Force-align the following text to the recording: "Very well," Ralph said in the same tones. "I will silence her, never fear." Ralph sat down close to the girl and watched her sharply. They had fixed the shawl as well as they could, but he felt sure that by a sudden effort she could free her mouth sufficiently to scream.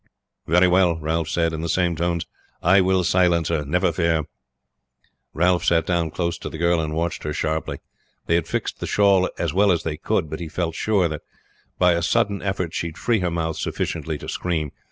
"Very 0.47 0.67
well," 0.67 0.95
Ralph 0.97 1.29
said 1.29 1.53
in 1.53 1.61
the 1.61 1.69
same 1.69 1.95
tones. 1.95 2.25
"I 2.63 2.81
will 2.81 3.03
silence 3.03 3.49
her, 3.49 3.63
never 3.63 3.91
fear." 3.91 4.23
Ralph 5.31 5.63
sat 5.63 5.85
down 5.85 6.09
close 6.09 6.39
to 6.39 6.49
the 6.49 6.57
girl 6.57 6.79
and 6.81 6.95
watched 6.95 7.21
her 7.21 7.33
sharply. 7.33 7.81
They 8.25 8.33
had 8.33 8.47
fixed 8.47 8.79
the 8.79 8.87
shawl 8.87 9.29
as 9.37 9.53
well 9.53 9.71
as 9.71 9.83
they 9.83 9.97
could, 9.97 10.27
but 10.27 10.39
he 10.39 10.47
felt 10.49 10.73
sure 10.73 11.07
that 11.07 11.21
by 11.77 11.91
a 11.91 12.01
sudden 12.01 12.41
effort 12.41 12.73
she 12.73 12.87
could 12.87 12.97
free 12.97 13.19
her 13.19 13.29
mouth 13.29 13.57
sufficiently 13.57 14.17
to 14.17 14.27
scream. 14.27 14.71